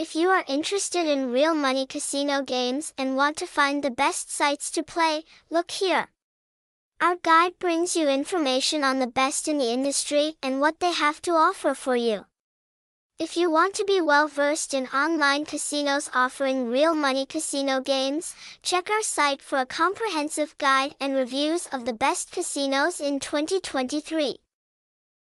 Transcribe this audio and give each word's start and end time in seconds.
If 0.00 0.14
you 0.14 0.30
are 0.30 0.46
interested 0.48 1.06
in 1.06 1.30
real 1.30 1.52
money 1.52 1.86
casino 1.86 2.40
games 2.40 2.94
and 2.96 3.16
want 3.18 3.36
to 3.36 3.46
find 3.46 3.82
the 3.82 3.90
best 3.90 4.32
sites 4.32 4.70
to 4.70 4.82
play, 4.82 5.24
look 5.50 5.72
here. 5.72 6.08
Our 7.02 7.16
guide 7.16 7.58
brings 7.58 7.96
you 7.96 8.08
information 8.08 8.82
on 8.82 8.98
the 8.98 9.06
best 9.06 9.46
in 9.46 9.58
the 9.58 9.70
industry 9.70 10.36
and 10.42 10.58
what 10.58 10.80
they 10.80 10.92
have 10.92 11.20
to 11.20 11.32
offer 11.32 11.74
for 11.74 11.96
you. 11.96 12.24
If 13.18 13.36
you 13.36 13.50
want 13.50 13.74
to 13.74 13.84
be 13.84 14.00
well 14.00 14.26
versed 14.26 14.72
in 14.72 14.86
online 14.86 15.44
casinos 15.44 16.08
offering 16.14 16.70
real 16.70 16.94
money 16.94 17.26
casino 17.26 17.82
games, 17.82 18.34
check 18.62 18.88
our 18.88 19.02
site 19.02 19.42
for 19.42 19.58
a 19.58 19.66
comprehensive 19.66 20.56
guide 20.56 20.94
and 20.98 21.14
reviews 21.14 21.66
of 21.66 21.84
the 21.84 21.92
best 21.92 22.32
casinos 22.32 23.00
in 23.00 23.20
2023. 23.20 24.38